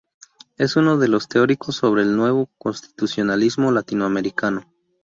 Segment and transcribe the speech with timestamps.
[0.57, 4.65] Es uno de los teóricos sobre el "Nuevo constitucionalismo latinoamericano".